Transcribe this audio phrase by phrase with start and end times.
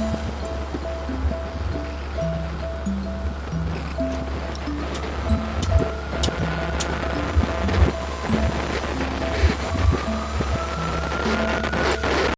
[0.00, 1.29] うん。